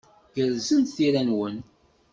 Gerrzent 0.35 0.93
tira-nwen. 0.95 1.57